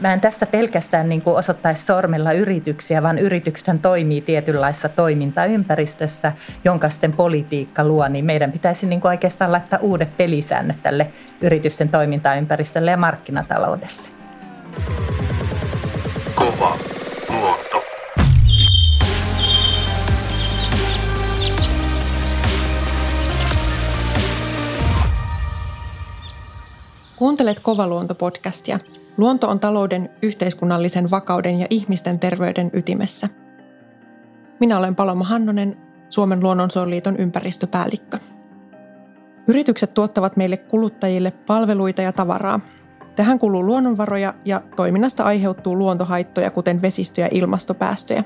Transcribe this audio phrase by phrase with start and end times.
[0.00, 6.32] mä en tästä pelkästään niin kuin osoittaisi sormella yrityksiä, vaan yritykset toimii tietynlaisessa toimintaympäristössä,
[6.64, 11.06] jonka sitten politiikka luo, niin meidän pitäisi niin kuin oikeastaan laittaa uudet pelisäännöt tälle
[11.40, 14.08] yritysten toimintaympäristölle ja markkinataloudelle.
[16.34, 16.76] Kova
[17.28, 17.84] luonto.
[27.16, 28.78] Kuuntelet Kovaluonto-podcastia.
[29.20, 33.28] Luonto on talouden, yhteiskunnallisen vakauden ja ihmisten terveyden ytimessä.
[34.60, 35.76] Minä olen Paloma Hannonen,
[36.08, 38.18] Suomen luonnonsuojeliiton ympäristöpäällikkö.
[39.46, 42.60] Yritykset tuottavat meille kuluttajille palveluita ja tavaraa.
[43.16, 48.24] Tähän kuluu luonnonvaroja ja toiminnasta aiheutuu luontohaittoja, kuten vesistö- ja ilmastopäästöjä.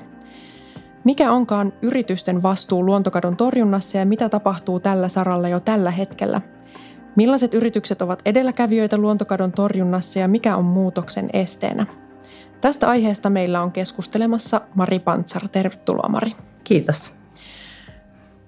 [1.03, 6.41] Mikä onkaan yritysten vastuu luontokadon torjunnassa ja mitä tapahtuu tällä saralla jo tällä hetkellä–
[7.15, 11.85] Millaiset yritykset ovat edelläkävijöitä luontokadon torjunnassa ja mikä on muutoksen esteenä?
[12.61, 15.47] Tästä aiheesta meillä on keskustelemassa Mari Pantsar.
[15.47, 16.31] Tervetuloa Mari.
[16.63, 17.15] Kiitos.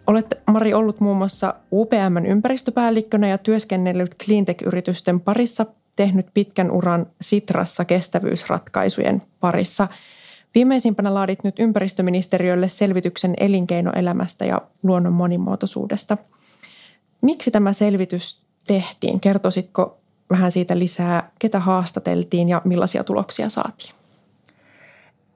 [0.07, 5.65] Olet Mari ollut muun muassa UPMn ympäristöpäällikkönä ja työskennellyt cleantech-yritysten parissa,
[5.95, 9.87] tehnyt pitkän uran Sitrassa kestävyysratkaisujen parissa.
[10.55, 16.17] Viimeisimpänä laadit nyt ympäristöministeriölle selvityksen elinkeinoelämästä ja luonnon monimuotoisuudesta.
[17.21, 19.19] Miksi tämä selvitys tehtiin?
[19.19, 19.97] Kertoisitko
[20.29, 23.93] vähän siitä lisää, ketä haastateltiin ja millaisia tuloksia saatiin?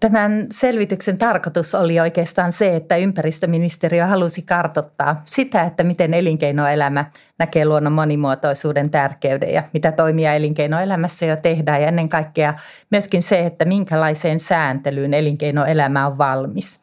[0.02, 7.06] Tämän selvityksen tarkoitus oli oikeastaan se, että ympäristöministeriö halusi kartottaa sitä, että miten elinkeinoelämä
[7.40, 12.54] näkee luonnon monimuotoisuuden tärkeyden ja mitä toimia elinkeinoelämässä jo tehdään ja ennen kaikkea
[12.92, 16.80] myöskin se, että minkälaiseen sääntelyyn elinkeinoelämä on valmis.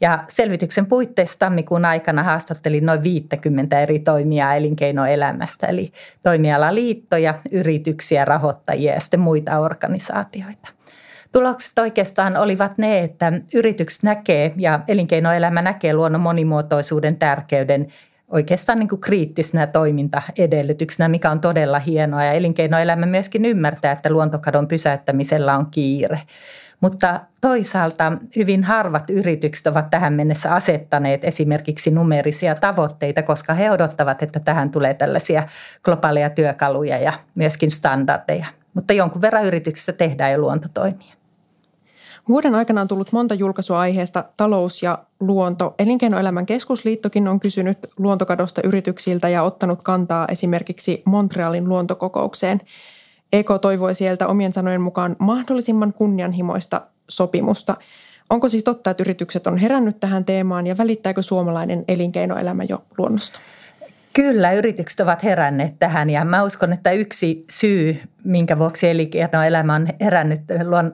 [0.00, 8.94] Ja selvityksen puitteissa tammikuun aikana haastattelin noin 50 eri toimijaa elinkeinoelämästä, eli toimialaliittoja, yrityksiä, rahoittajia
[8.94, 10.81] ja sitten muita organisaatioita.
[11.32, 17.86] Tulokset oikeastaan olivat ne, että yritykset näkee ja elinkeinoelämä näkee luonnon monimuotoisuuden tärkeyden
[18.28, 22.24] oikeastaan niin kuin kriittisenä toimintaedellytyksenä, mikä on todella hienoa.
[22.24, 26.20] Ja elinkeinoelämä myöskin ymmärtää, että luontokadon pysäyttämisellä on kiire.
[26.80, 34.22] Mutta toisaalta hyvin harvat yritykset ovat tähän mennessä asettaneet esimerkiksi numerisia tavoitteita, koska he odottavat,
[34.22, 35.42] että tähän tulee tällaisia
[35.82, 38.46] globaaleja työkaluja ja myöskin standardeja.
[38.74, 41.21] Mutta jonkun verran yrityksissä tehdään jo luontotoimia.
[42.28, 45.74] Vuoden aikana on tullut monta julkaisua aiheesta talous ja luonto.
[45.78, 52.60] Elinkeinoelämän keskusliittokin on kysynyt luontokadosta yrityksiltä ja ottanut kantaa esimerkiksi Montrealin luontokokoukseen–
[53.32, 57.76] EK toivoi sieltä omien sanojen mukaan mahdollisimman kunnianhimoista sopimusta.
[58.30, 63.38] Onko siis totta, että yritykset on herännyt tähän teemaan ja välittääkö suomalainen elinkeinoelämä jo luonnosta?
[64.12, 69.88] Kyllä, yritykset ovat heränneet tähän ja mä uskon, että yksi syy, minkä vuoksi elinkeinoelämä on
[70.00, 70.40] herännyt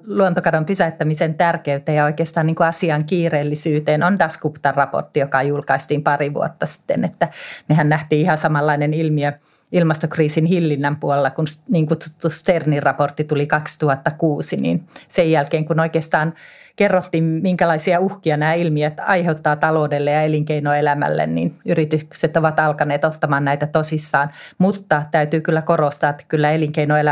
[0.07, 6.35] luontokadon pysäyttämisen tärkeyteen ja oikeastaan niin kuin asian kiireellisyyteen on Dasguptan raportti, joka julkaistiin pari
[6.35, 7.05] vuotta sitten.
[7.05, 7.29] Että
[7.69, 9.33] mehän nähtiin ihan samanlainen ilmiö–
[9.73, 16.35] ilmastokriisin hillinnän puolella, kun niin kutsuttu Sternin raportti tuli 2006, niin sen jälkeen kun oikeastaan
[16.77, 23.67] kerrottiin, minkälaisia uhkia nämä ilmiöt aiheuttaa taloudelle ja elinkeinoelämälle, niin yritykset ovat alkaneet ottamaan näitä
[23.67, 24.31] tosissaan.
[24.59, 26.53] Mutta täytyy kyllä korostaa, että kyllä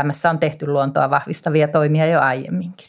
[0.07, 2.87] elinkeinoelämässä on tehty luontoa vahvistavia toimia jo aiemminkin.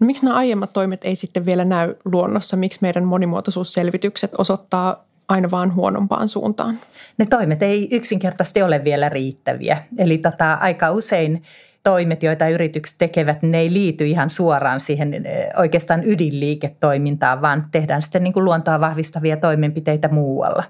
[0.00, 2.56] No, miksi nämä aiemmat toimet ei sitten vielä näy luonnossa?
[2.56, 6.78] Miksi meidän monimuotoisuusselvitykset osoittaa aina vaan huonompaan suuntaan?
[7.18, 9.78] Ne toimet ei yksinkertaisesti ole vielä riittäviä.
[9.98, 11.42] Eli tota, aika usein
[11.82, 15.24] toimet, joita yritykset tekevät, ne ei liity ihan suoraan siihen
[15.56, 20.64] oikeastaan ydinliiketoimintaan, vaan tehdään sitten niin kuin luontoa vahvistavia toimenpiteitä muualla.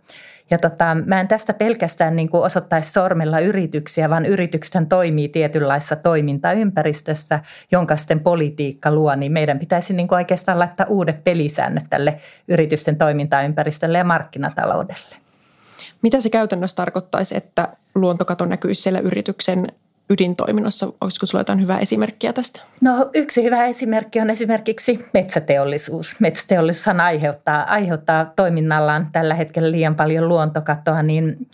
[0.50, 5.96] Ja tota, mä en tästä pelkästään niin kuin osoittaisi sormella yrityksiä, vaan yritykset toimii tietynlaisessa
[5.96, 7.40] toimintaympäristössä,
[7.72, 12.16] jonka sitten politiikka luo, niin meidän pitäisi niin kuin oikeastaan laittaa uudet pelisäännöt tälle
[12.48, 15.16] yritysten toimintaympäristölle ja markkinataloudelle.
[16.02, 19.66] Mitä se käytännössä tarkoittaisi, että luontokato näkyisi siellä yrityksen
[20.10, 20.92] ydintoiminnossa?
[21.00, 22.60] Olisiko sinulla jotain hyvää esimerkkiä tästä?
[22.80, 26.20] No yksi hyvä esimerkki on esimerkiksi metsäteollisuus.
[26.20, 31.48] Metsäteollisuushan aiheuttaa, aiheuttaa toiminnallaan tällä hetkellä liian paljon luontokatoa, niin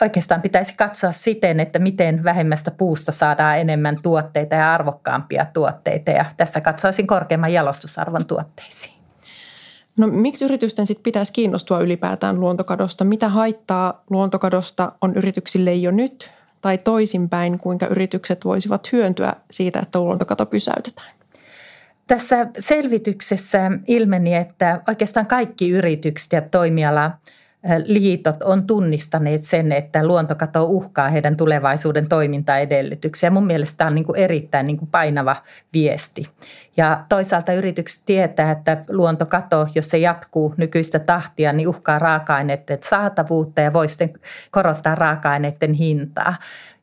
[0.00, 6.10] oikeastaan pitäisi katsoa siten, että miten vähemmästä puusta saadaan enemmän tuotteita ja arvokkaampia tuotteita.
[6.10, 8.94] Ja tässä katsoisin korkeamman jalostusarvon tuotteisiin.
[9.98, 13.04] No miksi yritysten sitten pitäisi kiinnostua ylipäätään luontokadosta?
[13.04, 16.30] Mitä haittaa luontokadosta on yrityksille jo nyt
[16.60, 21.10] tai toisinpäin, kuinka yritykset voisivat hyöntyä siitä, että luontokato pysäytetään?
[22.06, 27.10] Tässä selvityksessä ilmeni, että oikeastaan kaikki yritykset ja toimiala
[27.84, 33.30] liitot on tunnistaneet sen, että luontokato uhkaa heidän tulevaisuuden toimintaedellytyksiä.
[33.30, 35.36] Mun mielestä tämä on niin kuin erittäin niin kuin painava
[35.72, 36.22] viesti.
[36.76, 43.60] Ja toisaalta yritykset tietää, että luontokato, jos se jatkuu nykyistä tahtia, niin uhkaa raaka-aineiden saatavuutta
[43.60, 44.12] ja voi sitten
[44.50, 46.36] korottaa raaka-aineiden hintaa.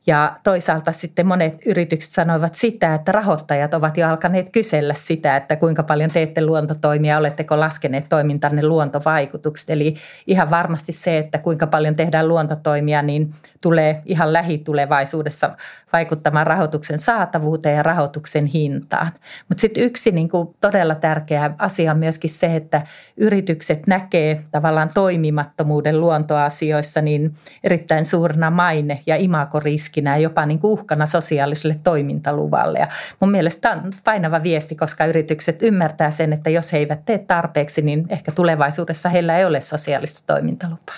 [0.08, 5.56] Ja toisaalta sitten monet yritykset sanoivat sitä, että rahoittajat ovat jo alkaneet kysellä sitä, että
[5.56, 9.70] kuinka paljon teette luontotoimia, oletteko laskeneet toimintanne luontovaikutukset.
[9.70, 9.94] Eli
[10.26, 15.56] ihan varmasti se, että kuinka paljon tehdään luontotoimia, niin tulee ihan lähitulevaisuudessa
[15.92, 19.08] vaikuttamaan rahoituksen saatavuuteen ja rahoituksen hintaan.
[19.48, 22.82] Mutta sitten yksi niin kuin todella tärkeä asia on myöskin se, että
[23.16, 27.34] yritykset näkee tavallaan toimimattomuuden luontoasioissa niin
[27.64, 32.78] erittäin suurena maine- ja imagoriski riskinä ja jopa niin kuin uhkana sosiaaliselle toimintaluvalle.
[32.78, 32.88] Ja
[33.20, 37.18] mun mielestä tämä on painava viesti, koska yritykset ymmärtää sen, että jos he eivät tee
[37.18, 40.96] tarpeeksi, niin ehkä tulevaisuudessa heillä ei ole sosiaalista toimintalupaa.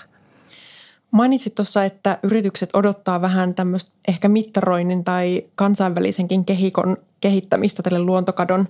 [1.11, 8.67] Mainitsit tuossa, että yritykset odottaa vähän tämmöistä ehkä mittaroinnin tai kansainvälisenkin kehikon kehittämistä tälle luontokadon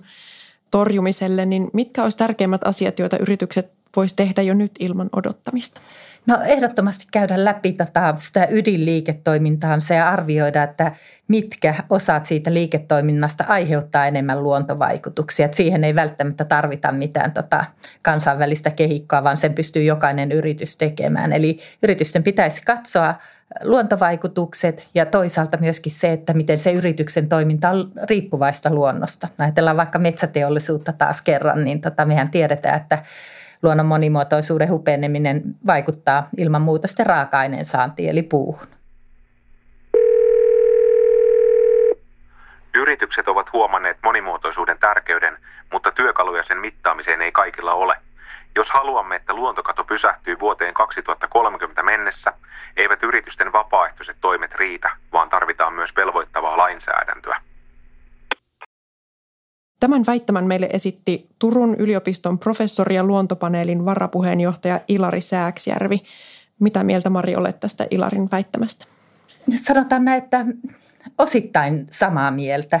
[0.71, 5.81] torjumiselle, niin mitkä olisi tärkeimmät asiat, joita yritykset voisi tehdä jo nyt ilman odottamista?
[6.25, 10.91] No ehdottomasti käydä läpi tätä, sitä ydinliiketoimintaansa ja arvioida, että
[11.27, 15.45] mitkä osat siitä liiketoiminnasta aiheuttaa enemmän luontovaikutuksia.
[15.45, 17.65] Että siihen ei välttämättä tarvita mitään tota
[18.01, 21.33] kansainvälistä kehikkoa, vaan sen pystyy jokainen yritys tekemään.
[21.33, 23.15] Eli yritysten pitäisi katsoa
[23.63, 29.27] luontovaikutukset ja toisaalta myöskin se, että miten se yrityksen toiminta on riippuvaista luonnosta.
[29.39, 33.03] Ajatellaan vaikka metsäteollisuutta taas kerran, niin tota, mehän tiedetään, että
[33.63, 38.67] luonnon monimuotoisuuden hupeneminen vaikuttaa ilman muuta sitten raaka-aineen saantiin eli puuhun.
[42.73, 45.37] Yritykset ovat huomanneet monimuotoisuuden tärkeyden,
[45.71, 47.97] mutta työkaluja sen mittaamiseen ei kaikilla ole.
[48.55, 52.33] Jos haluamme, että luontokato pysähtyy vuoteen 2030 mennessä,
[52.77, 57.41] eivät yritysten vapaaehtoiset toimet riitä, vaan tarvitaan myös velvoittavaa lainsäädäntöä.
[59.81, 65.97] Tämän väittämän meille esitti Turun yliopiston professori ja luontopaneelin varapuheenjohtaja Ilari Sääksjärvi.
[66.59, 68.85] Mitä mieltä Mari olet tästä Ilarin väittämästä?
[69.61, 70.45] Sanotaan näin, että
[71.17, 72.79] osittain samaa mieltä.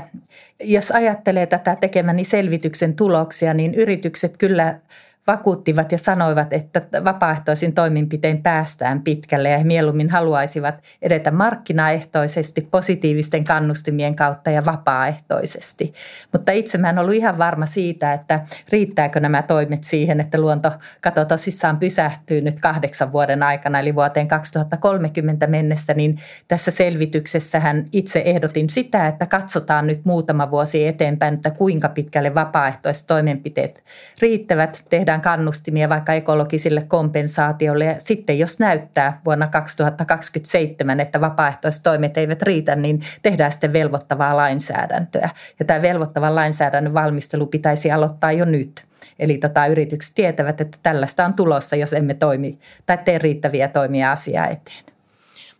[0.63, 4.79] Jos ajattelee tätä tekemäni selvityksen tuloksia, niin yritykset kyllä
[5.27, 13.43] vakuuttivat ja sanoivat, että vapaaehtoisin toimenpitein päästään pitkälle ja he mieluummin haluaisivat edetä markkinaehtoisesti, positiivisten
[13.43, 15.93] kannustimien kautta ja vapaaehtoisesti.
[16.31, 18.39] Mutta itse mä en ollut ihan varma siitä, että
[18.71, 25.47] riittääkö nämä toimet siihen, että luontokato tosissaan pysähtyy nyt kahdeksan vuoden aikana, eli vuoteen 2030
[25.47, 31.89] mennessä, niin tässä selvityksessähän itse ehdotin sitä, että katsotaan nyt muutama vuosi eteenpäin, että kuinka
[31.89, 33.83] pitkälle vapaaehtoiset toimenpiteet
[34.21, 41.83] riittävät, tehdään tehdään kannustimia vaikka ekologisille kompensaatioille ja sitten jos näyttää vuonna 2027, että vapaaehtoiset
[41.83, 45.29] toimet eivät riitä, niin tehdään sitten velvoittavaa lainsäädäntöä.
[45.59, 48.85] Ja tämä velvoittavan lainsäädännön valmistelu pitäisi aloittaa jo nyt.
[49.19, 54.11] Eli tota, yritykset tietävät, että tällaista on tulossa, jos emme toimi tai tee riittäviä toimia
[54.11, 54.91] asiaa eteen.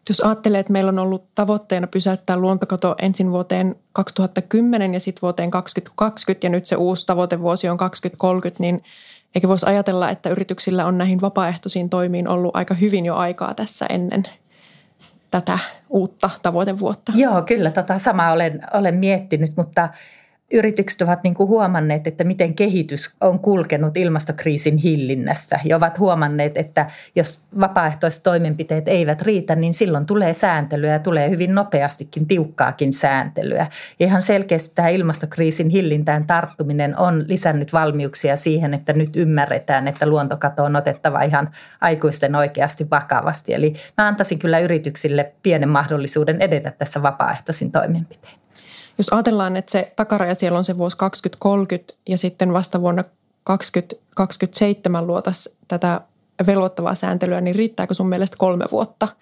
[0.10, 5.52] Jos ajattelee, että meillä on ollut tavoitteena pysäyttää luontokato ensin vuoteen 2010 ja sitten vuoteen
[5.52, 8.84] 2020 ja nyt se uusi tavoitevuosi on 2030, niin
[9.36, 13.86] eikä voisi ajatella, että yrityksillä on näihin vapaaehtoisiin toimiin ollut aika hyvin jo aikaa tässä
[13.90, 14.24] ennen
[15.32, 17.12] tätä uutta tavoitevuotta.
[17.16, 19.90] Joo, kyllä tota samaa olen, olen miettinyt, mutta
[20.52, 26.58] yritykset ovat niin kuin huomanneet, että miten kehitys on kulkenut ilmastokriisin hillinnässä ja ovat huomanneet,
[26.58, 32.94] että jos vapaaehtoiset toimenpiteet eivät riitä, niin silloin tulee sääntelyä ja tulee hyvin nopeastikin tiukkaakin
[32.94, 33.68] sääntelyä.
[34.00, 40.08] Ja ihan selkeästi tämä ilmastokriisin hillintään tarttuminen on lisännyt valmiuksia siihen, että nyt ymmärretään, että
[40.08, 41.50] luontokato on otettava ihan
[41.82, 43.54] aikuisten oikeasti vakavasti.
[43.54, 48.41] Eli mä antaisin kyllä yrityksille pienen mahdollisuuden edetä tässä vapaaehtoisin toimenpiteen.
[48.98, 53.04] Jos ajatellaan, että se takaraja siellä on se vuosi 2030 ja sitten vasta vuonna
[53.44, 56.02] 2027 luotaisiin tätä
[56.48, 59.08] velvoittavaa sääntelyä, niin riittääkö sun mielestä kolme vuotta–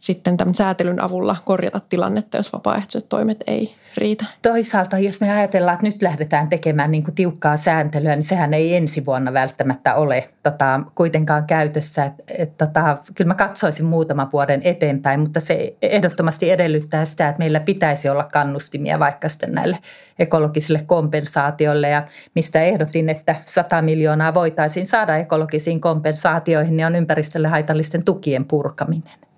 [0.00, 4.24] sitten tämän säätelyn avulla korjata tilannetta, jos vapaaehtoiset toimet ei riitä.
[4.42, 8.76] Toisaalta, jos me ajatellaan, että nyt lähdetään tekemään niin kuin tiukkaa sääntelyä, niin sehän ei
[8.76, 12.04] ensi vuonna välttämättä ole tota, kuitenkaan käytössä.
[12.04, 17.38] Et, et, tota, kyllä mä katsoisin muutaman vuoden eteenpäin, mutta se ehdottomasti edellyttää sitä, että
[17.38, 19.78] meillä pitäisi olla kannustimia vaikka sitten näille
[20.18, 21.88] ekologisille kompensaatioille.
[21.88, 22.04] Ja
[22.34, 29.29] mistä ehdotin, että 100 miljoonaa voitaisiin saada ekologisiin kompensaatioihin, niin on ympäristölle haitallisten tukien purkaminen.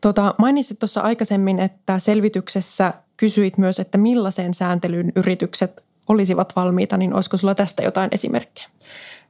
[0.00, 7.14] Tota, mainitsit tuossa aikaisemmin, että selvityksessä kysyit myös, että millaiseen sääntelyyn yritykset olisivat valmiita, niin
[7.14, 8.68] olisiko sulla tästä jotain esimerkkejä?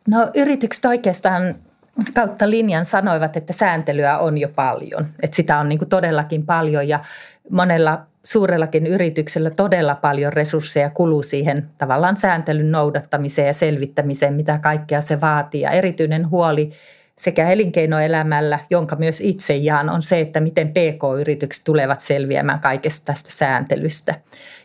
[0.08, 1.54] No yritykset oikeastaan
[2.14, 5.06] kautta linjan sanoivat, että sääntelyä on jo paljon.
[5.22, 7.00] Että sitä on niin todellakin paljon ja
[7.50, 15.00] monella suurellakin yrityksellä todella paljon resursseja kuluu siihen tavallaan sääntelyn noudattamiseen ja selvittämiseen, mitä kaikkea
[15.00, 15.60] se vaatii.
[15.60, 16.70] Ja erityinen huoli
[17.20, 23.30] sekä elinkeinoelämällä, jonka myös itse jaan, on se, että miten PK-yritykset tulevat selviämään kaikesta tästä
[23.30, 24.14] sääntelystä.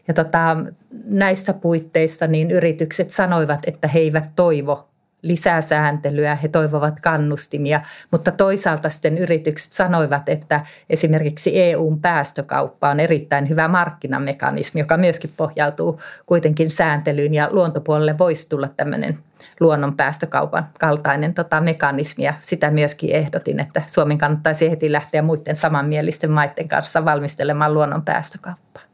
[0.08, 0.58] Ja tota,
[1.06, 4.90] näissä puitteissa niin yritykset sanoivat, että he eivät toivo
[5.28, 13.00] lisää sääntelyä, he toivovat kannustimia, mutta toisaalta sitten yritykset sanoivat, että esimerkiksi EUn päästökauppa on
[13.00, 19.18] erittäin hyvä markkinamekanismi, joka myöskin pohjautuu kuitenkin sääntelyyn ja luontopuolelle voisi tulla tämmöinen
[19.60, 25.56] luonnon päästökaupan kaltainen tota, mekanismi ja sitä myöskin ehdotin, että Suomen kannattaisi heti lähteä muiden
[25.56, 28.85] samanmielisten maiden kanssa valmistelemaan luonnon päästökauppaa.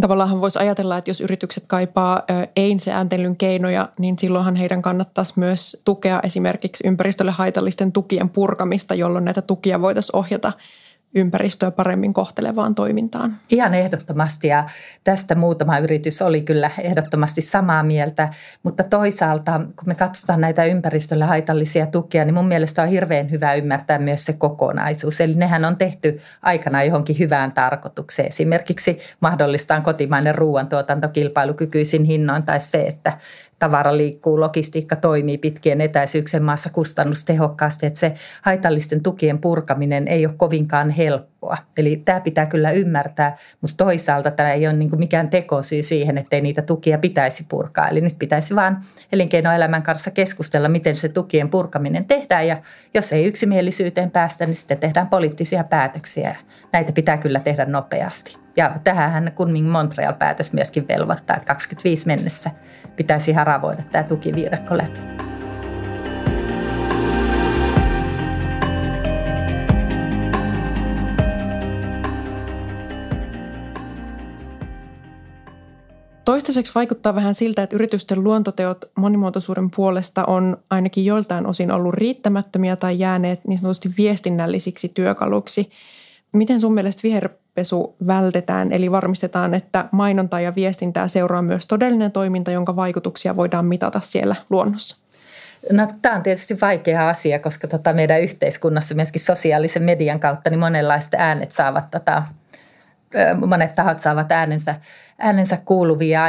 [0.00, 2.22] Tavallaan voisi ajatella, että jos yritykset kaipaa
[2.56, 9.42] ei-sääntelyn keinoja, niin silloinhan heidän kannattaisi myös tukea esimerkiksi ympäristölle haitallisten tukien purkamista, jolloin näitä
[9.42, 10.52] tukia voitaisiin ohjata
[11.14, 13.36] ympäristöä paremmin kohtelevaan toimintaan.
[13.50, 14.64] Ihan ehdottomasti ja
[15.04, 18.28] tästä muutama yritys oli kyllä ehdottomasti samaa mieltä,
[18.62, 23.54] mutta toisaalta kun me katsotaan näitä ympäristölle haitallisia tukia, niin mun mielestä on hirveän hyvä
[23.54, 25.20] ymmärtää myös se kokonaisuus.
[25.20, 28.28] Eli nehän on tehty aikana johonkin hyvään tarkoitukseen.
[28.28, 33.18] Esimerkiksi mahdollistaan kotimainen ruoantuotanto kilpailukykyisin hinnoin tai se, että
[33.58, 40.34] tavara liikkuu, logistiikka toimii pitkien etäisyyksien maassa kustannustehokkaasti, että se haitallisten tukien purkaminen ei ole
[40.36, 41.56] kovinkaan helppoa.
[41.78, 46.40] Eli tämä pitää kyllä ymmärtää, mutta toisaalta tämä ei ole niin mikään tekosyy siihen, ettei
[46.40, 47.88] niitä tukia pitäisi purkaa.
[47.88, 48.80] Eli nyt pitäisi vaan
[49.12, 52.62] elinkeinoelämän kanssa keskustella, miten se tukien purkaminen tehdään ja
[52.94, 56.36] jos ei yksimielisyyteen päästä, niin sitten tehdään poliittisia päätöksiä.
[56.72, 58.43] Näitä pitää kyllä tehdä nopeasti.
[58.56, 62.50] Ja tähän Kunming Montreal-päätös myöskin velvoittaa, että 25 mennessä
[62.96, 65.00] pitäisi haravoida tämä tukiviidakko läpi.
[76.24, 82.76] Toistaiseksi vaikuttaa vähän siltä, että yritysten luontoteot monimuotoisuuden puolesta on ainakin joiltain osin ollut riittämättömiä
[82.76, 85.70] tai jääneet niin sanotusti viestinnällisiksi työkaluksi.
[86.32, 87.02] Miten sun mielestä
[87.56, 93.66] viherpesu vältetään, eli varmistetaan, että mainontaa ja viestintää seuraa myös todellinen toiminta, jonka vaikutuksia voidaan
[93.66, 94.96] mitata siellä luonnossa?
[95.72, 100.58] No, tämä on tietysti vaikea asia, koska tota meidän yhteiskunnassa myöskin sosiaalisen median kautta niin
[100.58, 102.22] monenlaiset äänet saavat tota,
[103.46, 104.74] monet tahot saavat äänensä,
[105.18, 106.22] äänensä kuuluvia.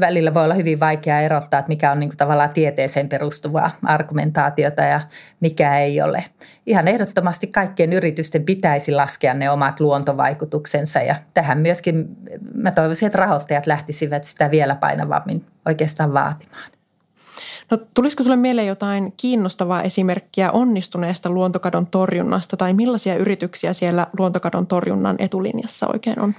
[0.00, 4.82] Välillä voi olla hyvin vaikea erottaa, että mikä on niin kuin tavallaan tieteeseen perustuvaa argumentaatiota
[4.82, 5.00] ja
[5.40, 6.24] mikä ei ole.
[6.66, 12.16] Ihan ehdottomasti kaikkien yritysten pitäisi laskea ne omat luontovaikutuksensa ja tähän myöskin
[12.54, 16.73] mä toivoisin, että rahoittajat lähtisivät sitä vielä painavammin oikeastaan vaatimaan.
[17.70, 24.66] No tulisiko sinulle mieleen jotain kiinnostavaa esimerkkiä onnistuneesta luontokadon torjunnasta tai millaisia yrityksiä siellä luontokadon
[24.66, 26.34] torjunnan etulinjassa oikein on?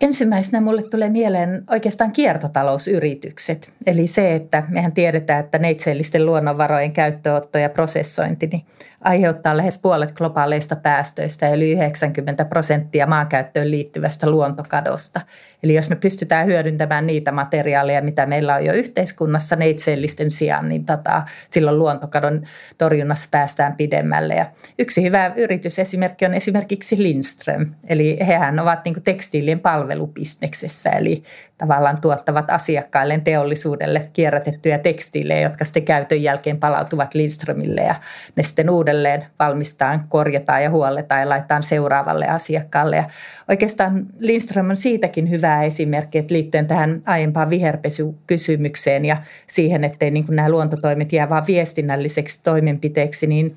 [0.00, 3.72] Ensimmäisenä mulle tulee mieleen oikeastaan kiertotalousyritykset.
[3.86, 8.66] Eli se, että mehän tiedetään, että neitseellisten luonnonvarojen käyttöotto ja prosessointi niin
[9.00, 15.20] aiheuttaa lähes puolet globaaleista päästöistä yli 90 prosenttia maankäyttöön liittyvästä luontokadosta.
[15.62, 20.84] Eli jos me pystytään hyödyntämään niitä materiaaleja, mitä meillä on jo yhteiskunnassa neitseellisten sijaan, niin
[20.84, 22.42] tota, silloin luontokadon
[22.78, 24.34] torjunnassa päästään pidemmälle.
[24.34, 24.46] Ja
[24.78, 27.66] yksi hyvä yritysesimerkki on esimerkiksi Lindström.
[27.88, 31.22] Eli hehän ovat niin tekstiilien palvelubisneksessä, eli
[31.58, 37.94] tavallaan tuottavat asiakkaille teollisuudelle kierrätettyjä tekstiilejä, jotka sitten käytön jälkeen palautuvat Lindströmille ja
[38.36, 42.96] ne sitten uudelleen valmistaan, korjataan ja huolletaan ja laitetaan seuraavalle asiakkaalle.
[42.96, 43.04] Ja
[43.48, 49.16] oikeastaan Lindström on siitäkin hyvä esimerkki, että liittyen tähän aiempaan viherpesykysymykseen ja
[49.46, 53.56] siihen, ettei niin nämä luontotoimet jää vain viestinnälliseksi toimenpiteeksi, niin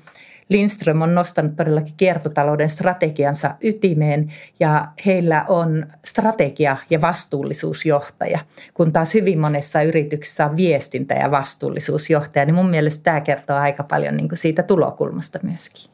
[0.50, 8.38] Lindström on nostanut todellakin kiertotalouden strategiansa ytimeen ja heillä on strategia- ja vastuullisuusjohtaja,
[8.74, 12.44] kun taas hyvin monessa yrityksessä on viestintä- ja vastuullisuusjohtaja.
[12.44, 15.90] Niin mun mielestä tämä kertoo aika paljon niin kuin siitä tulokulmasta myöskin.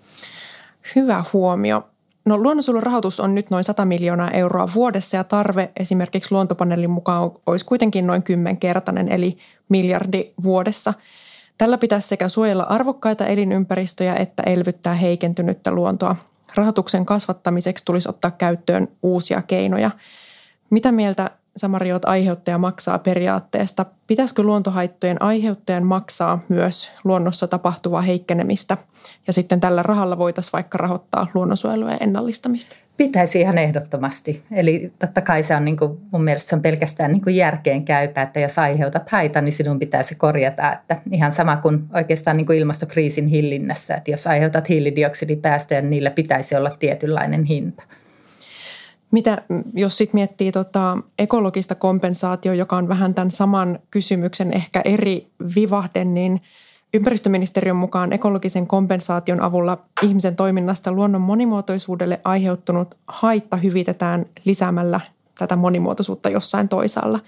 [0.96, 1.88] Hyvä huomio.
[2.26, 7.30] No luonnonsuojelun rahoitus on nyt noin 100 miljoonaa euroa vuodessa ja tarve esimerkiksi luontopaneelin mukaan
[7.46, 10.94] olisi kuitenkin noin kymmenkertainen eli miljardi vuodessa–
[11.58, 16.16] Tällä pitäisi sekä suojella arvokkaita elinympäristöjä että elvyttää heikentynyttä luontoa.
[16.54, 19.90] Rahoituksen kasvattamiseksi tulisi ottaa käyttöön uusia keinoja.
[20.70, 23.86] Mitä mieltä Samariot aiheuttaja maksaa periaatteesta.
[24.06, 28.76] Pitäisikö luontohaittojen aiheuttajan maksaa myös luonnossa tapahtuvaa heikkenemistä
[29.26, 32.76] ja sitten tällä rahalla voitaisiin vaikka rahoittaa luonnonsuojelua ja ennallistamista?
[32.96, 34.42] Pitäisi ihan ehdottomasti.
[34.50, 37.84] Eli totta kai se on niin kuin, mun mielestä se on pelkästään niin kuin järkeen
[37.84, 40.72] käypä, että jos aiheutat haita, niin sinun pitäisi korjata.
[40.72, 46.10] Että ihan sama kuin oikeastaan niin kuin ilmastokriisin hillinnässä, että jos aiheutat hiilidioksidipäästöjä, niin niillä
[46.10, 47.82] pitäisi olla tietynlainen hinta.
[49.10, 49.42] Mitä,
[49.74, 56.04] jos sitten miettii tota ekologista kompensaatio, joka on vähän tämän saman kysymyksen ehkä eri vivahde,
[56.04, 56.40] niin
[56.94, 65.00] ympäristöministeriön mukaan ekologisen kompensaation avulla ihmisen toiminnasta luonnon monimuotoisuudelle aiheuttunut haitta hyvitetään lisäämällä
[65.38, 67.20] tätä monimuotoisuutta jossain toisaalla.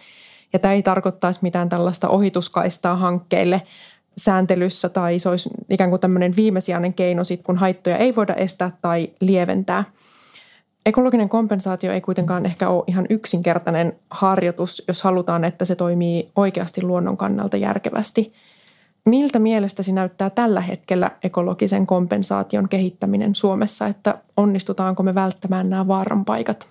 [0.53, 3.63] Ja tämä ei tarkoittaisi mitään tällaista ohituskaistaa hankkeille
[4.17, 8.71] sääntelyssä tai se olisi ikään kuin tämmöinen viimesijainen keino sit, kun haittoja ei voida estää
[8.83, 9.85] tai lieventää–
[10.87, 16.83] Ekologinen kompensaatio ei kuitenkaan ehkä ole ihan yksinkertainen harjoitus, jos halutaan, että se toimii oikeasti
[16.83, 18.33] luonnon kannalta järkevästi.
[19.05, 26.69] Miltä mielestäsi näyttää tällä hetkellä ekologisen kompensaation kehittäminen Suomessa, että onnistutaanko me välttämään nämä vaaranpaikat?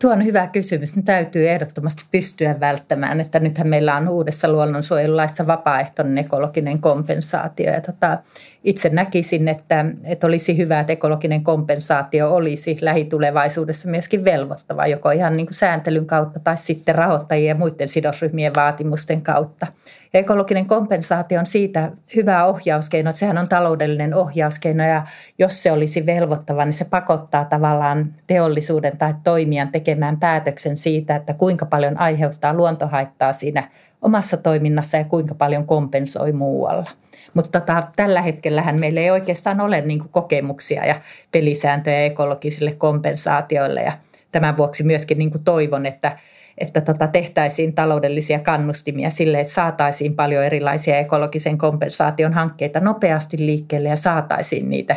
[0.00, 0.96] Tuo on hyvä kysymys.
[0.96, 7.72] Ne täytyy ehdottomasti pystyä välttämään, että nythän meillä on uudessa luonnonsuojelulaissa vapaaehtoinen ekologinen kompensaatio.
[7.72, 8.18] Ja tota,
[8.64, 15.36] itse näkisin, että, että olisi hyvä, että ekologinen kompensaatio olisi lähitulevaisuudessa myöskin velvoittava, joko ihan
[15.36, 19.66] niin kuin sääntelyn kautta tai sitten rahoittajien ja muiden sidosryhmien vaatimusten kautta.
[20.12, 25.06] Ja ekologinen kompensaatio on siitä hyvä ohjauskeino, että sehän on taloudellinen ohjauskeino ja
[25.38, 31.34] jos se olisi velvoittava, niin se pakottaa tavallaan teollisuuden tai toimijan tekemään päätöksen siitä, että
[31.34, 33.70] kuinka paljon aiheuttaa luontohaittaa siinä
[34.02, 36.90] omassa toiminnassa ja kuinka paljon kompensoi muualla.
[37.34, 40.94] Mutta tota, tällä hetkellähän meillä ei oikeastaan ole niin kokemuksia ja
[41.32, 43.92] pelisääntöjä ekologisille kompensaatioille ja
[44.32, 46.16] tämän vuoksi myöskin niin toivon, että
[46.58, 53.88] että tota tehtäisiin taloudellisia kannustimia sille, että saataisiin paljon erilaisia ekologisen kompensaation hankkeita nopeasti liikkeelle
[53.88, 54.96] ja saataisiin niitä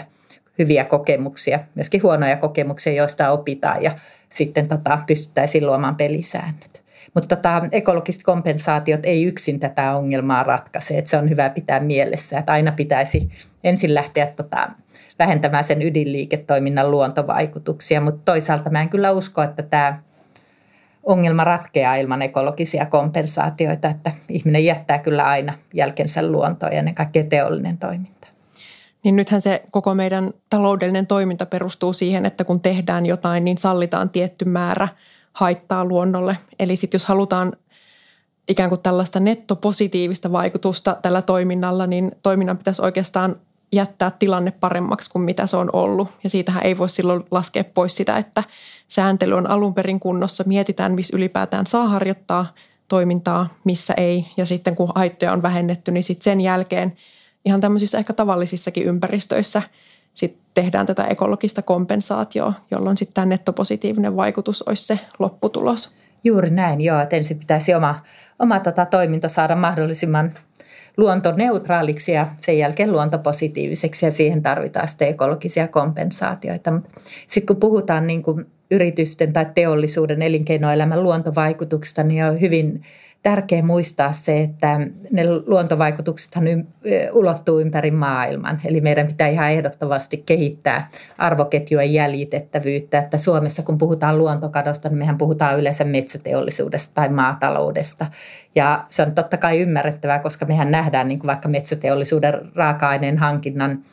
[0.59, 3.91] hyviä kokemuksia, myöskin huonoja kokemuksia, joista opitaan ja
[4.29, 6.83] sitten tota, pystyttäisiin luomaan pelisäännöt.
[7.13, 12.39] Mutta tota, ekologiset kompensaatiot ei yksin tätä ongelmaa ratkaise, että se on hyvä pitää mielessä,
[12.39, 13.29] että aina pitäisi
[13.63, 14.69] ensin lähteä tota,
[15.19, 20.01] vähentämään sen ydinliiketoiminnan luontovaikutuksia, mutta toisaalta mä en kyllä usko, että tämä
[21.03, 27.23] ongelma ratkeaa ilman ekologisia kompensaatioita, että ihminen jättää kyllä aina jälkensä luontoon ja ne kaikkea
[27.23, 28.16] teollinen toiminta.
[29.08, 34.10] Niin nythän se koko meidän taloudellinen toiminta perustuu siihen, että kun tehdään jotain, niin sallitaan
[34.10, 34.88] tietty määrä
[35.34, 36.38] haittaa luonnolle.
[36.60, 37.54] Eli sitten jos halutaan
[38.48, 43.36] ikään kuin tällaista nettopositiivista vaikutusta tällä toiminnalla, niin toiminnan pitäisi oikeastaan
[43.72, 46.10] jättää tilanne paremmaksi kuin mitä se on ollut.
[46.24, 48.43] Ja siitähän ei voi silloin laskea pois sitä, että
[48.88, 50.43] sääntely on alun perin kunnossa.
[50.48, 52.54] Mietitään, missä ylipäätään saa harjoittaa
[52.88, 54.28] toimintaa, missä ei.
[54.38, 56.98] Ja sitten kun haittoja on vähennetty, niin sitten sen jälkeen
[57.45, 59.62] ihan tämmöisissä ehkä tavallisissakin ympäristöissä
[60.13, 65.93] sit tehdään tätä ekologista kompensaatioa, jolloin sitten tämä nettopositiivinen vaikutus olisi se lopputulos.
[66.23, 67.00] Juuri näin, joo.
[67.00, 68.02] Että ensin pitäisi oma,
[68.39, 70.32] oma tota toiminta saada mahdollisimman
[70.97, 76.73] luontoneutraaliksi ja sen jälkeen luontopositiiviseksi ja siihen tarvitaan sitten ekologisia kompensaatioita.
[77.28, 82.84] Sitten kun puhutaan niin kuin yritysten tai teollisuuden elinkeinoelämän luontovaikutuksista, niin on hyvin
[83.23, 84.80] tärkeää muistaa se, että
[85.12, 86.43] ne luontovaikutuksethan
[87.12, 88.62] ulottuu ympäri maailman.
[88.65, 92.99] Eli meidän pitää ihan ehdottomasti kehittää arvoketjujen jäljitettävyyttä.
[92.99, 98.06] Että Suomessa kun puhutaan luontokadosta, niin mehän puhutaan yleensä metsäteollisuudesta tai maataloudesta.
[98.56, 103.80] Ja se on totta kai ymmärrettävää, koska mehän nähdään niin kuin vaikka metsäteollisuuden raaka-aineen hankinnan–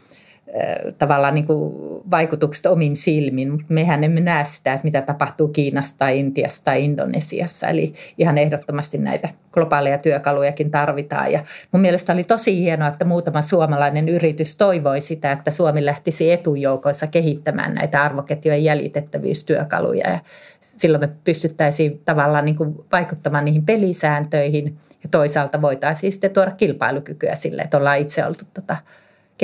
[0.98, 1.74] tavallaan niin kuin
[2.10, 7.68] vaikutukset omin silmin, mutta mehän emme näe sitä, mitä tapahtuu Kiinassa tai Intiassa tai Indonesiassa.
[7.68, 11.32] Eli ihan ehdottomasti näitä globaaleja työkalujakin tarvitaan.
[11.32, 16.32] Ja mun mielestä oli tosi hienoa, että muutama suomalainen yritys toivoi sitä, että Suomi lähtisi
[16.32, 20.10] etujoukoissa kehittämään näitä arvoketjujen jäljitettävyystyökaluja.
[20.10, 20.18] Ja
[20.60, 27.34] silloin me pystyttäisiin tavallaan niin kuin vaikuttamaan niihin pelisääntöihin ja toisaalta voitaisiin sitten tuoda kilpailukykyä
[27.34, 28.76] sille, että ollaan itse oltu tota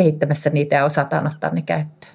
[0.00, 2.12] kehittämässä niitä ja osataan ottaa ne käyttöön.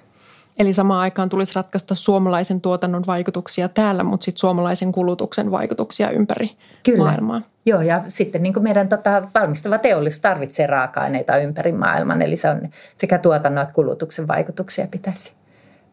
[0.58, 6.50] Eli samaan aikaan tulisi ratkaista suomalaisen tuotannon vaikutuksia täällä, mutta sitten suomalaisen kulutuksen vaikutuksia ympäri
[6.82, 7.04] Kyllä.
[7.04, 7.40] maailmaa.
[7.66, 12.48] Joo, ja sitten niin kuin meidän tota, valmistava teollisuus tarvitsee raaka-aineita ympäri maailman, eli se
[12.50, 12.60] on
[12.96, 15.32] sekä tuotannon että kulutuksen vaikutuksia pitäisi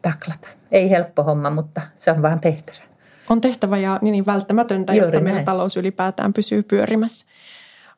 [0.02, 0.48] taklata.
[0.72, 2.78] Ei helppo homma, mutta se on vaan tehtävä.
[3.28, 5.24] On tehtävä ja niin välttämätöntä, Juuri jotta näin.
[5.24, 7.26] meidän talous ylipäätään pysyy pyörimässä.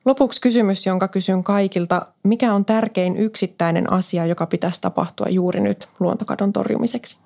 [0.06, 2.06] Lopuksi kysymys, jonka kysyn kaikilta.
[2.22, 7.18] Mikä on tärkein yksittäinen asia, joka pitäisi tapahtua juuri nyt luontokadon torjumiseksi?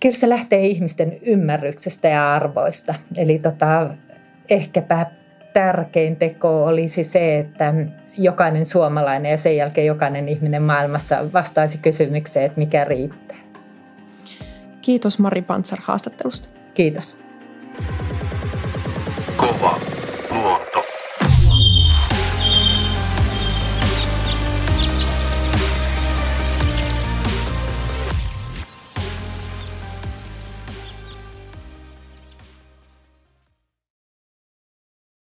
[0.00, 2.94] Kyllä se lähtee ihmisten ymmärryksestä ja arvoista.
[3.16, 3.90] Eli tota,
[4.50, 5.06] ehkäpä
[5.52, 7.74] tärkein teko olisi se, että
[8.18, 13.36] jokainen suomalainen ja sen jälkeen jokainen ihminen maailmassa vastaisi kysymykseen, että mikä riittää.
[14.80, 16.48] Kiitos Mari Pantsar haastattelusta.
[16.74, 17.18] Kiitos.